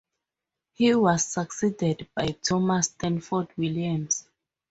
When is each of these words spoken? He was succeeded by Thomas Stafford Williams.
He 0.73 0.95
was 0.95 1.23
succeeded 1.25 2.09
by 2.15 2.29
Thomas 2.41 2.87
Stafford 2.87 3.49
Williams. 3.55 4.27